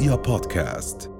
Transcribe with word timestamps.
رؤيا 0.00 0.14
بودكاست 0.14 1.10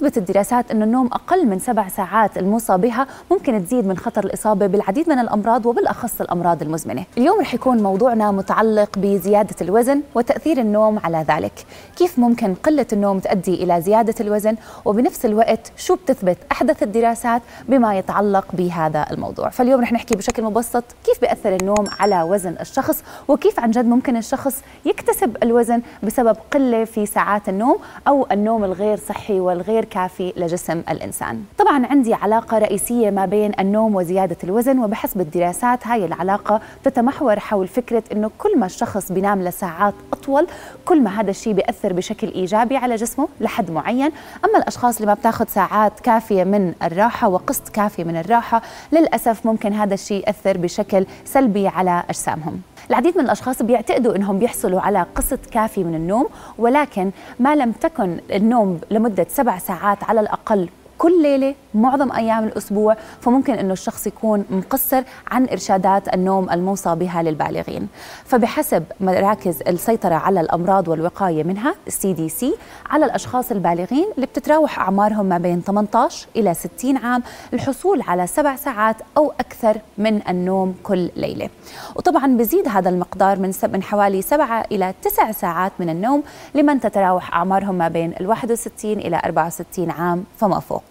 تثبت 0.00 0.18
الدراسات 0.18 0.70
أن 0.70 0.82
النوم 0.82 1.06
أقل 1.06 1.46
من 1.46 1.58
سبع 1.58 1.88
ساعات 1.88 2.38
الموصى 2.38 2.76
بها 2.76 3.06
ممكن 3.30 3.64
تزيد 3.64 3.86
من 3.86 3.96
خطر 3.96 4.24
الإصابة 4.24 4.66
بالعديد 4.66 5.08
من 5.08 5.18
الأمراض 5.18 5.66
وبالأخص 5.66 6.20
الأمراض 6.20 6.62
المزمنة. 6.62 7.04
اليوم 7.18 7.40
رح 7.40 7.54
يكون 7.54 7.82
موضوعنا 7.82 8.30
متعلق 8.30 8.98
بزيادة 8.98 9.56
الوزن 9.60 10.02
وتأثير 10.14 10.58
النوم 10.58 10.98
على 10.98 11.24
ذلك. 11.28 11.52
كيف 11.96 12.18
ممكن 12.18 12.54
قلة 12.54 12.86
النوم 12.92 13.18
تؤدي 13.18 13.54
إلى 13.64 13.80
زيادة 13.80 14.14
الوزن؟ 14.20 14.56
وبنفس 14.84 15.24
الوقت 15.24 15.72
شو 15.76 15.94
بتثبت 15.96 16.38
أحدث 16.52 16.82
الدراسات 16.82 17.42
بما 17.68 17.98
يتعلق 17.98 18.46
بهذا 18.52 19.06
الموضوع؟ 19.10 19.48
فاليوم 19.48 19.80
رح 19.80 19.92
نحكي 19.92 20.16
بشكل 20.16 20.42
مبسط 20.42 20.84
كيف 21.04 21.20
بيأثر 21.20 21.56
النوم 21.56 21.84
على 22.00 22.22
وزن 22.22 22.54
الشخص 22.60 23.02
وكيف 23.28 23.60
عن 23.60 23.70
جد 23.70 23.84
ممكن 23.84 24.16
الشخص 24.16 24.62
يكتسب 24.84 25.36
الوزن 25.42 25.82
بسبب 26.02 26.36
قلة 26.50 26.84
في 26.84 27.06
ساعات 27.06 27.48
النوم 27.48 27.78
أو 28.08 28.26
النوم 28.32 28.64
الغير 28.64 28.96
صحي 28.96 29.40
والغير 29.40 29.89
كافي 29.90 30.32
لجسم 30.36 30.82
الإنسان. 30.90 31.44
طبعا 31.58 31.86
عندي 31.86 32.14
علاقة 32.14 32.58
رئيسية 32.58 33.10
ما 33.10 33.26
بين 33.26 33.52
النوم 33.60 33.94
وزيادة 33.94 34.36
الوزن 34.44 34.78
وبحسب 34.78 35.20
الدراسات 35.20 35.86
هاي 35.86 36.04
العلاقة 36.04 36.60
تتمحور 36.84 37.40
حول 37.40 37.68
فكرة 37.68 38.02
أنه 38.12 38.30
كل 38.38 38.58
ما 38.58 38.66
الشخص 38.66 39.12
بينام 39.12 39.42
لساعات 39.42 39.94
أطول 40.12 40.46
كل 40.84 41.02
ما 41.02 41.20
هذا 41.20 41.30
الشيء 41.30 41.52
بيأثر 41.52 41.92
بشكل 41.92 42.28
إيجابي 42.28 42.76
على 42.76 42.96
جسمه 42.96 43.28
لحد 43.40 43.70
معين. 43.70 44.12
أما 44.44 44.58
الأشخاص 44.58 44.96
اللي 44.96 45.06
ما 45.06 45.14
بتاخذ 45.14 45.46
ساعات 45.48 46.00
كافية 46.00 46.44
من 46.44 46.74
الراحة 46.82 47.28
وقسط 47.28 47.68
كافي 47.68 48.04
من 48.04 48.16
الراحة 48.16 48.62
للأسف 48.92 49.46
ممكن 49.46 49.72
هذا 49.72 49.94
الشيء 49.94 50.24
يأثر 50.26 50.56
بشكل 50.58 51.06
سلبي 51.24 51.68
على 51.68 52.02
أجسامهم. 52.08 52.60
العديد 52.90 53.18
من 53.18 53.24
الأشخاص 53.24 53.62
بيعتقدوا 53.62 54.16
أنهم 54.16 54.38
بيحصلوا 54.38 54.80
على 54.80 55.06
قسط 55.14 55.46
كافي 55.52 55.84
من 55.84 55.94
النوم 55.94 56.26
ولكن 56.58 57.10
ما 57.40 57.54
لم 57.54 57.72
تكن 57.72 58.18
النوم 58.32 58.80
لمدة 58.90 59.26
سبع 59.28 59.58
ساعات 59.58 60.04
على 60.04 60.20
الأقل 60.20 60.68
كل 61.00 61.22
ليلة 61.22 61.54
معظم 61.74 62.12
أيام 62.12 62.44
الأسبوع 62.44 62.96
فممكن 63.20 63.54
إنه 63.54 63.72
الشخص 63.72 64.06
يكون 64.06 64.44
مقصر 64.50 65.02
عن 65.30 65.48
إرشادات 65.48 66.14
النوم 66.14 66.50
الموصى 66.50 66.94
بها 66.94 67.22
للبالغين. 67.22 67.88
فبحسب 68.24 68.84
مراكز 69.00 69.62
السيطرة 69.68 70.14
على 70.14 70.40
الأمراض 70.40 70.88
والوقاية 70.88 71.44
منها 71.44 71.74
السي 71.86 72.12
دي 72.12 72.28
سي 72.28 72.54
على 72.90 73.04
الأشخاص 73.04 73.50
البالغين 73.50 74.06
اللي 74.16 74.26
بتتراوح 74.26 74.78
أعمارهم 74.78 75.26
ما 75.26 75.38
بين 75.38 75.60
18 75.60 76.26
إلى 76.36 76.54
60 76.54 76.96
عام 76.96 77.22
الحصول 77.54 78.02
على 78.02 78.26
سبع 78.26 78.56
ساعات 78.56 78.96
أو 79.16 79.32
أكثر 79.40 79.76
من 79.98 80.28
النوم 80.28 80.74
كل 80.82 81.10
ليلة. 81.16 81.48
وطبعا 81.96 82.26
بزيد 82.26 82.68
هذا 82.68 82.88
المقدار 82.88 83.38
من 83.38 83.52
من 83.62 83.82
حوالي 83.82 84.22
7 84.22 84.64
إلى 84.72 84.94
9 85.02 85.32
ساعات 85.32 85.72
من 85.78 85.90
النوم 85.90 86.22
لمن 86.54 86.80
تتراوح 86.80 87.34
أعمارهم 87.34 87.74
ما 87.74 87.88
بين 87.88 88.12
ال 88.20 88.26
61 88.26 88.92
إلى 88.92 89.20
64 89.24 89.90
عام 89.90 90.24
فما 90.38 90.60
فوق. 90.60 90.89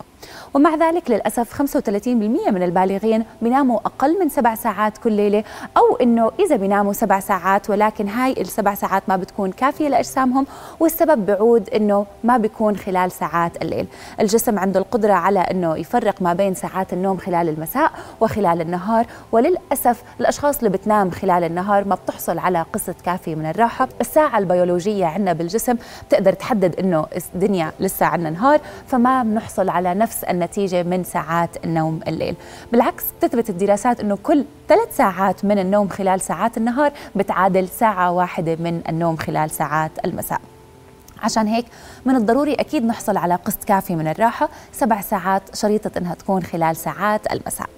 ومع 0.53 0.75
ذلك 0.75 1.12
للأسف 1.12 1.62
35% 1.62 2.08
من 2.52 2.64
البالغين 2.64 3.25
بيناموا 3.42 3.80
أقل 3.86 4.20
من 4.20 4.30
سبع 4.30 4.56
ساعات 4.56 4.98
كل 4.98 5.11
ليلة 5.11 5.44
أو 5.78 5.95
أنه 5.95 6.31
إذا 6.39 6.56
بيناموا 6.56 6.94
سبع 6.94 7.20
ساعات 7.20 7.70
ولكن 7.70 8.08
هاي 8.08 8.31
السبع 8.31 8.73
ساعات 8.73 9.03
ما 9.08 9.17
بتكون 9.17 9.52
كافية 9.52 9.88
لأجسامهم 9.88 10.48
والسبب 10.80 11.26
بعود 11.26 11.70
أنه 11.70 12.06
ما 12.23 12.38
بيكون 12.38 12.76
خلال 12.78 13.11
ساعات 13.11 13.61
الليل. 13.61 13.88
الجسم 14.20 14.59
عنده 14.59 14.80
القدرة 14.80 15.14
على 15.14 15.39
أنه 15.39 15.78
يفرق 15.78 16.22
ما 16.22 16.33
بين 16.33 16.54
ساعات 16.54 16.94
النوم 16.94 17.17
خلال 17.17 17.50
المساء 17.50 17.92
وخلال 18.22 18.61
النهار 18.61 19.05
وللأسف 19.32 20.04
الأشخاص 20.20 20.58
اللي 20.58 20.70
بتنام 20.70 21.11
خلال 21.11 21.43
النهار 21.43 21.86
ما 21.88 21.95
بتحصل 21.95 22.39
على 22.39 22.66
قسط 22.73 22.95
كافي 23.05 23.36
من 23.36 23.45
الراحة. 23.45 23.88
الساعة 24.02 24.38
البيولوجية 24.38 25.05
عندنا 25.05 25.33
بالجسم 25.33 25.76
بتقدر 26.08 26.33
تحدد 26.33 26.80
أنه 26.80 27.05
الدنيا 27.36 27.72
لسه 27.80 28.05
عندنا 28.05 28.30
نهار 28.30 28.60
فما 28.88 29.23
بنحصل 29.23 29.70
على 29.70 29.93
نفس 29.93 30.08
النتيجة 30.30 30.83
من 30.83 31.03
ساعات 31.03 31.65
النوم 31.65 31.99
الليل. 32.08 32.36
بالعكس 32.71 33.03
تثبت 33.21 33.49
الدراسات 33.49 33.99
أنه 33.99 34.17
كل 34.23 34.45
ثلاث 34.67 34.97
ساعات 34.97 35.45
من 35.45 35.59
النوم 35.59 35.89
خلال 35.89 36.21
ساعات 36.21 36.58
النهار 36.58 36.92
بتعادل 37.15 37.67
ساعة 37.67 38.11
واحدة 38.11 38.55
من 38.55 38.81
النوم 38.89 39.17
خلال 39.17 39.52
ساعات 39.52 39.92
المساء. 40.05 40.42
عشان 41.23 41.48
هيك 41.48 41.65
من 42.05 42.15
الضروري 42.15 42.53
أكيد 42.53 42.86
نحصل 42.86 43.17
على 43.17 43.36
قسط 43.36 43.64
كافي 43.64 43.95
من 43.95 44.08
الراحة 44.08 44.49
سبع 44.71 45.02
ساعات 45.02 45.55
شريطة 45.55 45.92
أنها 45.98 46.15
تكون 46.15 46.43
خلال 46.43 46.75
ساعات 46.75 47.31
المساء. 47.31 47.69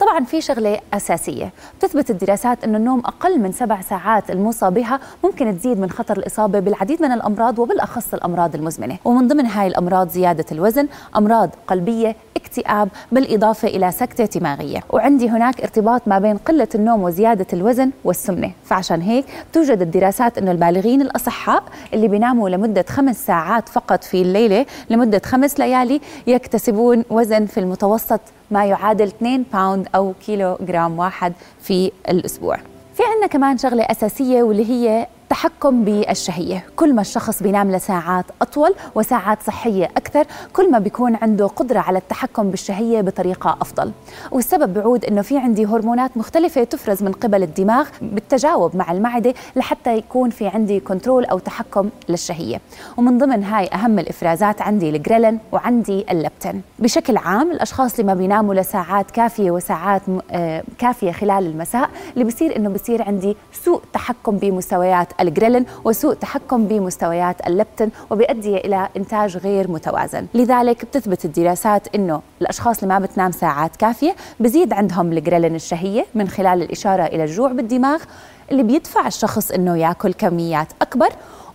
طبعا 0.00 0.24
في 0.24 0.40
شغلة 0.40 0.80
أساسية. 0.94 1.52
بتثبت 1.78 2.10
الدراسات 2.10 2.64
إنه 2.64 2.78
النوم 2.78 2.98
أقل 3.00 3.40
من 3.40 3.52
سبع 3.52 3.80
ساعات 3.80 4.30
الموصى 4.30 4.70
بها 4.70 5.00
ممكن 5.24 5.58
تزيد 5.58 5.78
من 5.78 5.90
خطر 5.90 6.16
الإصابة 6.16 6.60
بالعديد 6.60 7.02
من 7.02 7.12
الأمراض 7.12 7.58
وبالأخص 7.58 8.14
الأمراض 8.14 8.54
المزمنة. 8.54 8.96
ومن 9.04 9.28
ضمن 9.28 9.46
هاي 9.46 9.66
الأمراض 9.66 10.08
زيادة 10.08 10.44
الوزن 10.52 10.88
أمراض 11.16 11.50
قلبية 11.66 12.16
اكتئاب 12.48 12.88
بالإضافة 13.12 13.68
إلى 13.68 13.92
سكتة 13.92 14.40
دماغية. 14.40 14.80
وعندي 14.90 15.28
هناك 15.28 15.60
ارتباط 15.60 16.02
ما 16.08 16.18
بين 16.18 16.36
قلة 16.36 16.68
النوم 16.74 17.02
وزيادة 17.02 17.46
الوزن 17.52 17.90
والسمنة. 18.04 18.50
فعشان 18.64 19.00
هيك 19.00 19.24
توجد 19.52 19.82
الدراسات 19.82 20.38
إنه 20.38 20.50
البالغين 20.50 21.02
الأصحاء 21.02 21.62
اللي 21.94 22.08
بيناموا 22.08 22.48
لمدة 22.48 22.84
خمس 22.88 23.26
ساعات 23.26 23.68
فقط 23.68 24.04
في 24.04 24.22
الليلة 24.22 24.66
لمدة 24.90 25.22
خمس 25.24 25.58
ليالي 25.58 26.00
يكتسبون 26.26 27.04
وزن 27.10 27.46
في 27.46 27.60
المتوسط 27.60 28.20
ما 28.50 28.66
يعادل 28.66 29.06
2 29.06 29.44
باوند 29.52 29.88
أو 29.94 30.12
كيلو 30.26 30.58
جرام 30.60 30.98
واحد 30.98 31.32
في 31.60 31.92
الأسبوع. 32.08 32.56
في 32.94 33.02
عندنا 33.12 33.26
كمان 33.26 33.58
شغلة 33.58 33.82
أساسية 33.82 34.42
واللي 34.42 34.70
هي 34.70 35.06
التحكم 35.32 35.84
بالشهية. 35.84 36.64
كل 36.76 36.94
ما 36.94 37.00
الشخص 37.00 37.42
بينام 37.42 37.72
لساعات 37.72 38.24
أطول 38.42 38.74
وساعات 38.94 39.42
صحية 39.42 39.84
أكثر 39.84 40.24
كل 40.52 40.70
ما 40.70 40.78
بيكون 40.78 41.16
عنده 41.22 41.46
قدرة 41.46 41.78
على 41.78 41.98
التحكم 41.98 42.50
بالشهية 42.50 43.00
بطريقة 43.00 43.56
أفضل. 43.60 43.92
والسبب 44.32 44.74
بعود 44.74 45.04
أنه 45.04 45.22
في 45.22 45.38
عندي 45.38 45.66
هرمونات 45.66 46.16
مختلفة 46.16 46.64
تفرز 46.64 47.02
من 47.02 47.12
قبل 47.12 47.42
الدماغ 47.42 47.88
بالتجاوب 48.02 48.76
مع 48.76 48.92
المعدة 48.92 49.34
لحتى 49.56 49.96
يكون 49.96 50.30
في 50.30 50.46
عندي 50.46 50.80
control 50.80 51.24
أو 51.24 51.38
تحكم 51.38 51.88
للشهية. 52.08 52.60
ومن 52.96 53.18
ضمن 53.18 53.44
هاي 53.44 53.66
أهم 53.74 53.98
الإفرازات 53.98 54.62
عندي 54.62 54.90
الجريلين 54.90 55.38
وعندي 55.52 56.06
اللبتين. 56.10 56.62
بشكل 56.78 57.16
عام 57.16 57.50
الأشخاص 57.50 57.92
اللي 57.98 58.06
ما 58.06 58.14
بيناموا 58.14 58.54
لساعات 58.54 59.10
كافية 59.10 59.50
وساعات 59.50 60.02
آه، 60.30 60.62
كافية 60.78 61.12
خلال 61.12 61.46
المساء 61.46 61.90
اللي 62.14 62.24
بصير 62.24 62.56
أنه 62.56 62.68
بصير 62.68 63.02
عندي 63.02 63.36
سوء 63.64 63.82
تحكم 63.92 64.36
بمستويات 64.36 65.17
الجريلين 65.20 65.66
وسوء 65.84 66.14
تحكم 66.14 66.66
بمستويات 66.66 67.46
اللبتين 67.46 67.90
وبيؤدي 68.10 68.56
إلى 68.56 68.88
إنتاج 68.96 69.36
غير 69.36 69.70
متوازن. 69.70 70.26
لذلك 70.34 70.84
بتثبت 70.84 71.24
الدراسات 71.24 71.94
إنه 71.94 72.20
الأشخاص 72.40 72.82
اللي 72.82 72.94
ما 72.94 73.06
بتنام 73.06 73.32
ساعات 73.32 73.76
كافية 73.76 74.16
بزيد 74.40 74.72
عندهم 74.72 75.12
الجريلين 75.12 75.54
الشهية 75.54 76.06
من 76.14 76.28
خلال 76.28 76.62
الإشارة 76.62 77.02
إلى 77.02 77.24
الجوع 77.24 77.52
بالدماغ 77.52 78.02
اللي 78.50 78.62
بيدفع 78.62 79.06
الشخص 79.06 79.50
إنه 79.50 79.76
ياكل 79.76 80.12
كميات 80.12 80.68
أكبر 80.82 81.08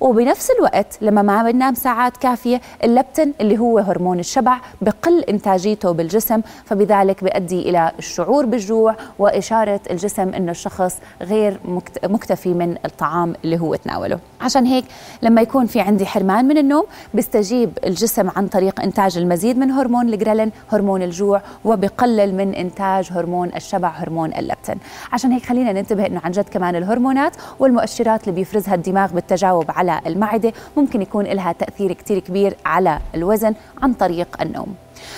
وبنفس 0.04 0.52
الوقت 0.60 0.98
لما 1.02 1.22
ما 1.22 1.44
بننام 1.44 1.74
ساعات 1.74 2.18
كافية 2.18 2.62
اللبتن 2.84 3.34
اللي 3.42 3.58
هو 3.58 3.80
هرمون 3.80 4.20
الشبع 4.20 4.58
بقل 4.82 5.20
إنتاجيته 5.20 5.92
بالجسم 5.92 6.42
فبذلك 6.66 7.24
بيؤدي 7.24 7.70
إلى 7.70 7.92
الشعور 8.00 8.46
بالجوع 8.46 8.96
وإشارة 9.20 9.80
الجسم 9.92 10.30
إنه 10.34 10.52
الشخص 10.52 10.98
غير 11.22 11.60
مكتفي 12.04 12.50
من 12.54 12.76
الطعام 12.86 13.34
اللي 13.46 13.60
هو 13.60 13.76
تناوله. 13.76 14.20
عشان 14.42 14.66
هيك 14.66 14.86
لما 15.22 15.42
يكون 15.42 15.66
في 15.66 15.80
عندي 15.80 16.06
حرمان 16.06 16.46
من 16.46 16.58
النوم 16.58 16.84
بيستجيب 17.14 17.78
الجسم 17.86 18.30
عن 18.36 18.48
طريق 18.48 18.82
إنتاج 18.82 19.18
المزيد 19.18 19.58
من 19.58 19.72
هرمون 19.72 20.10
الجريلين 20.10 20.52
هرمون 20.72 21.02
الجوع 21.02 21.42
وبقلل 21.66 22.36
من 22.36 22.54
إنتاج 22.56 23.10
هرمون 23.12 23.52
الشبع 23.56 23.90
هرمون 23.90 24.34
اللبتن 24.34 24.76
عشان 25.14 25.32
هيك 25.32 25.46
خلينا 25.46 25.72
ننتبه 25.74 26.06
إنه 26.06 26.22
عن 26.24 26.32
جد 26.32 26.50
كمان 26.50 26.76
الهرمونات 26.76 27.36
والمؤشرات 27.60 28.24
اللي 28.24 28.36
بيفرزها 28.36 28.76
الدماغ 28.76 29.12
بالتجاوب 29.14 29.66
على 29.72 29.93
المعدة. 30.06 30.54
ممكن 30.78 31.02
يكون 31.02 31.26
لها 31.26 31.52
تأثير 31.52 31.94
كثير 31.94 32.20
كبير 32.20 32.56
على 32.66 33.00
الوزن 33.16 33.54
عن 33.82 33.94
طريق 33.94 34.42
النوم. 34.42 34.76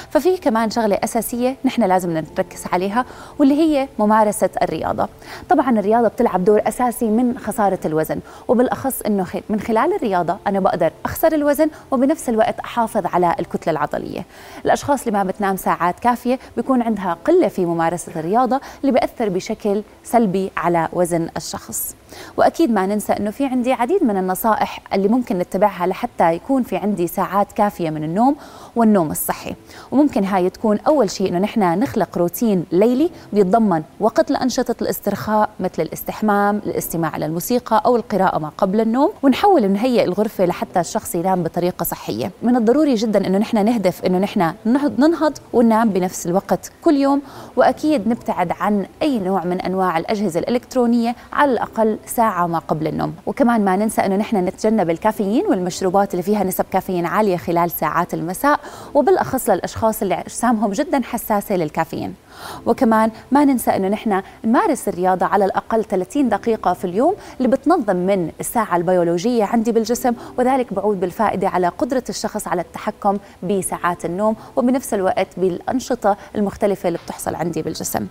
ففي 0.10 0.38
كمان 0.38 0.70
شغلة 0.70 1.00
أساسية 1.04 1.56
نحن 1.66 1.84
لازم 1.84 2.12
نركز 2.12 2.64
عليها 2.74 3.06
واللي 3.40 3.54
هي 3.56 3.88
ممارسة 4.00 4.50
الرياضة. 4.62 5.10
طبعا 5.50 5.80
الرياضة 5.80 6.08
بتلعب 6.08 6.46
دور 6.46 6.62
أساسي 6.68 7.06
من 7.06 7.38
خسارة 7.40 7.80
الوزن 7.86 8.20
وبالأخص 8.48 9.02
إنه 9.02 9.26
من 9.50 9.60
خلال 9.60 9.96
الرياضة 9.96 10.38
أنا 10.48 10.60
بقدر 10.60 10.92
أخسر 11.06 11.34
الوزن 11.34 11.70
وبنفس 11.92 12.30
الوقت 12.30 12.60
أحافظ 12.60 13.06
على 13.06 13.36
الكتلة 13.40 13.72
العضلية. 13.72 14.26
الأشخاص 14.66 15.00
اللي 15.08 15.12
ما 15.18 15.24
بتنام 15.24 15.56
ساعات 15.56 16.00
كافية 16.00 16.40
بيكون 16.58 16.82
عندها 16.82 17.18
قلة 17.26 17.48
في 17.48 17.66
ممارسة 17.66 18.12
الرياضة 18.16 18.62
اللي 18.82 18.92
بيأثر 18.92 19.30
بشكل 19.30 19.84
سلبي 20.04 20.52
على 20.58 20.88
وزن 20.94 21.30
الشخص. 21.38 21.96
وأكيد 22.38 22.72
ما 22.72 22.86
ننسى 22.86 23.14
إنه 23.14 23.32
في 23.32 23.46
عندي 23.46 23.74
عديد 23.74 24.04
من 24.04 24.18
النصائح 24.18 24.80
اللي 24.94 25.08
ممكن 25.08 25.38
نتبعها 25.38 25.88
لحتى 25.88 26.34
يكون 26.34 26.64
في 26.64 26.78
عندي 26.78 27.08
ساعات 27.08 27.52
كافية 27.52 27.90
من 27.90 28.04
النوم 28.04 28.36
والنوم 28.76 29.12
الصحي. 29.12 29.56
وممكن 29.92 30.24
هاي 30.24 30.50
تكون 30.50 30.80
أول 30.88 31.10
شيء 31.10 31.30
إنه 31.30 31.40
نحن 31.40 31.80
نخلق 31.80 32.18
روتين 32.18 32.66
ليلي 32.72 33.10
بيتضمن 33.34 33.84
وقت 34.00 34.32
لأنشطة 34.32 34.76
الاسترخاء 34.82 35.50
مثل 35.60 35.82
الاستحمام 35.82 36.62
الاستماع 36.66 37.18
للموسيقى 37.18 37.82
أو 37.86 37.96
القراءة 37.96 38.40
ما 38.40 38.52
قبل 38.58 38.82
النوم. 38.82 39.12
ونحاول 39.24 39.72
نهيئ 39.72 40.04
الغرفة 40.04 40.46
لحتى 40.46 40.80
الشخص 40.80 41.16
ينام 41.16 41.44
بطريقة 41.44 41.84
صحية. 41.84 42.32
من 42.44 42.56
الضروري 42.56 42.96
جدا 42.96 43.28
إنه 43.28 43.38
نحن 43.38 43.66
نهدف 43.66 44.06
إنه 44.06 44.18
نحن 44.18 44.54
ننهض 44.98 45.34
وننام 45.54 45.90
بنفس 45.90 46.28
الوقت 46.28 46.72
كل 46.84 46.96
يوم. 46.96 47.22
وأكيد 47.56 48.08
نبتعد 48.08 48.52
عن 48.52 48.86
أي 49.02 49.20
نوع 49.20 49.44
من 49.44 49.62
أنواع 49.62 49.98
الأجهزة 49.98 50.40
الإلكترونية 50.40 51.16
على 51.34 51.52
الأقل 51.52 51.98
ساعة 52.06 52.48
ما 52.48 52.60
قبل 52.60 52.88
النوم. 52.88 53.14
وكمان 53.26 53.66
ما 53.66 53.76
ننسى 53.76 54.02
إنه 54.02 54.16
نحن 54.16 54.38
نتجنب 54.38 54.90
الكافيين 54.90 55.46
والمشروبات 55.46 56.12
اللي 56.12 56.24
فيها 56.24 56.44
نسب 56.44 56.66
كافيين 56.72 57.06
عالية 57.06 57.38
خلال 57.38 57.72
ساعات 57.72 58.14
المساء. 58.14 58.60
وبالأخص 58.94 59.50
للاشخاص 59.56 60.02
اللي 60.02 60.16
اجسامهم 60.16 60.72
جدا 60.72 61.02
حساسة 61.04 61.56
للكافيين. 61.56 62.16
وكمان 62.66 63.12
ما 63.32 63.46
ننسى 63.46 63.72
إنه 63.72 63.88
نحن 63.88 64.22
نمارس 64.46 64.88
الرياضة 64.88 65.26
على 65.26 65.46
الأقل 65.46 65.84
30 65.86 66.30
دقيقة 66.30 66.74
في 66.74 66.86
اليوم 66.86 67.16
اللي 67.38 67.48
بتنظم 67.48 67.96
من 67.96 68.32
الساعة 68.40 68.76
البيولوجية 68.78 69.44
عندي 69.44 69.72
بالجسم 69.72 70.14
وذلك 70.38 70.74
بعود 70.74 71.00
بالفائدة 71.00 71.48
على 71.50 71.68
قدرة 71.68 72.04
الشخص 72.10 72.48
على 72.48 72.62
التحكم 72.62 73.18
بساعات 73.44 74.06
النوم 74.06 74.36
وبنفس 74.56 74.94
الوقت 74.94 75.28
بالأنشطة 75.38 76.18
المختلفة 76.36 76.88
اللي 76.88 77.00
بتحصل 77.06 77.36
عندي 77.36 77.62
بالجسم. 77.62 78.08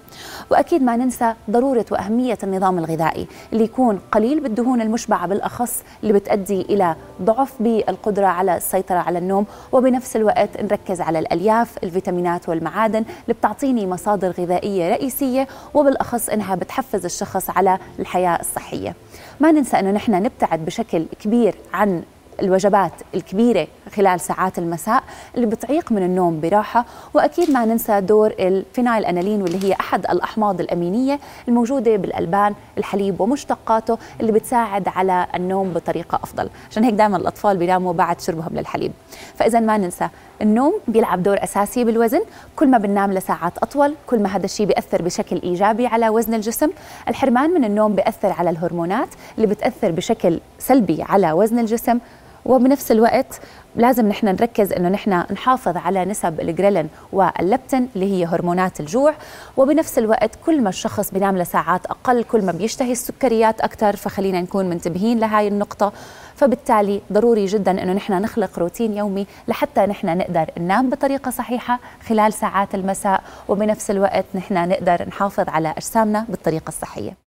وأكيد 0.50 0.82
ما 0.82 0.96
ننسى 0.96 1.34
ضرورة 1.50 1.84
وأهمية 1.90 2.38
النظام 2.42 2.78
الغذائي 2.78 3.26
اللي 3.52 3.64
يكون 3.64 4.00
قليل 4.12 4.40
بالدهون 4.40 4.80
المشبعة 4.80 5.26
بالأخص 5.26 5.82
اللي 6.02 6.12
بتؤدي 6.12 6.60
إلى 6.60 6.96
ضعف 7.22 7.52
بالقدرة 7.60 8.26
على 8.26 8.56
السيطرة 8.56 8.98
على 8.98 9.18
النوم 9.18 9.46
وبنفس 9.72 10.16
الوقت 10.16 10.60
نركز 10.62 11.00
على 11.00 11.18
الألياف 11.18 11.78
الفيتامينات 11.84 12.48
والمعادن 12.48 12.98
اللي 12.98 13.34
بتعطيني 13.34 13.86
مصادر 13.86 14.13
مصادر 14.14 14.42
غذائيه 14.42 14.90
رئيسية 14.90 15.48
وبالأخص 15.74 16.28
إنها 16.28 16.54
بتحفز 16.54 17.04
الشخص 17.04 17.50
على 17.50 17.78
الحياة 17.98 18.40
الصحية. 18.40 18.94
ما 19.40 19.52
ننسى 19.52 19.78
إنه 19.78 19.90
نحن 19.90 20.12
نبتعد 20.12 20.64
بشكل 20.64 21.06
كبير 21.20 21.54
عن 21.72 22.02
الوجبات 22.42 22.92
الكبيرة 23.14 23.66
خلال 23.96 24.20
ساعات 24.20 24.58
المساء 24.58 25.02
اللي 25.34 25.46
بتعيق 25.46 25.92
من 25.92 26.02
النوم 26.02 26.40
براحة 26.40 26.84
وأكيد 27.14 27.50
ما 27.50 27.64
ننسى 27.64 28.00
دور 28.00 28.32
الفينايل 28.40 29.04
أنالين 29.04 29.42
واللي 29.42 29.64
هي 29.68 29.72
أحد 29.80 30.06
الأحماض 30.06 30.60
الأمينية 30.60 31.20
الموجودة 31.48 31.96
بالألبان 31.96 32.54
الحليب 32.78 33.20
ومشتقاته 33.20 33.98
اللي 34.20 34.32
بتساعد 34.32 34.88
على 34.88 35.26
النوم 35.34 35.72
بطريقة 35.72 36.16
أفضل 36.22 36.50
عشان 36.70 36.84
هيك 36.84 36.94
دائما 36.94 37.16
الأطفال 37.16 37.56
بيناموا 37.56 37.92
بعد 37.92 38.20
شربهم 38.20 38.50
للحليب 38.58 38.92
فإذا 39.36 39.60
ما 39.60 39.76
ننسى 39.76 40.08
النوم 40.44 40.80
بيلعب 40.88 41.22
دور 41.22 41.44
أساسي 41.44 41.84
بالوزن. 41.84 42.20
كل 42.56 42.68
ما 42.68 42.78
بننام 42.78 43.12
لساعات 43.12 43.58
أطول 43.58 43.94
كل 44.06 44.18
ما 44.22 44.36
هذا 44.36 44.44
الشيء 44.44 44.66
بيأثر 44.66 45.02
بشكل 45.02 45.40
إيجابي 45.42 45.86
على 45.86 46.08
وزن 46.08 46.34
الجسم. 46.34 46.70
الحرمان 47.08 47.50
من 47.50 47.64
النوم 47.64 47.94
بيأثر 47.94 48.32
على 48.32 48.50
الهرمونات 48.50 49.08
اللي 49.36 49.46
بتأثر 49.46 49.90
بشكل 49.90 50.40
سلبي 50.58 51.02
على 51.02 51.32
وزن 51.32 51.58
الجسم. 51.58 51.98
وبنفس 52.44 52.92
الوقت 52.92 53.40
لازم 53.76 54.08
نحن 54.08 54.26
نركز 54.26 54.72
إنه 54.72 54.88
نحن 54.88 55.10
نحافظ 55.10 55.76
على 55.76 56.04
نسب 56.04 56.40
الجريلين 56.40 56.88
واللبتين 57.12 57.88
اللي 57.96 58.12
هي 58.12 58.26
هرمونات 58.26 58.80
الجوع. 58.80 59.14
وبنفس 59.56 59.98
الوقت 59.98 60.30
كل 60.46 60.62
ما 60.62 60.68
الشخص 60.68 61.10
بينام 61.10 61.38
لساعات 61.38 61.86
أقل 61.86 62.24
كل 62.24 62.44
ما 62.44 62.52
بيشتهي 62.52 62.92
السكريات 62.92 63.60
أكثر 63.60 63.96
فخلينا 63.96 64.40
نكون 64.40 64.70
منتبهين 64.70 65.18
لهاي 65.18 65.48
النقطة. 65.48 65.92
فبالتالي 66.36 67.00
ضروري 67.12 67.46
جدا 67.46 67.82
إنه 67.82 67.92
نحن 67.92 68.12
نخلق 68.12 68.58
روتين 68.58 68.96
يومي 68.96 69.26
لحتى 69.48 69.80
نحن 69.80 70.18
نقدر 70.18 70.50
ننام 70.58 70.90
بطريقة 70.90 71.30
صحيحة 71.30 71.80
خلال 72.08 72.32
ساعات 72.32 72.74
المساء. 72.74 73.22
وبنفس 73.48 73.90
الوقت 73.90 74.24
نحن 74.34 74.68
نقدر 74.68 75.08
نحافظ 75.08 75.48
على 75.48 75.68
أجسامنا 75.68 76.26
بالطريقة 76.28 76.68
الصحية. 76.68 77.23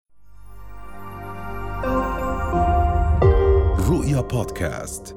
رؤيا 4.06 4.22
بودكاست 4.22 5.16